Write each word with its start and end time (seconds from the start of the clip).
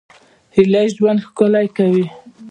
هیلې 0.55 0.83
ژوند 0.95 1.19
ښکلی 1.27 1.67
کوي 1.77 2.05